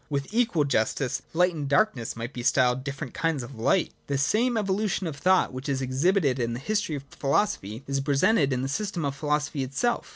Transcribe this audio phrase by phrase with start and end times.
[0.09, 3.89] With equal justice, light and darkness might be styled different kinds of light.
[4.07, 7.99] 14.] The same evolution of thought which is exhibited in the history of philosophy is
[8.01, 10.07] presented in the System of Philosophy itself.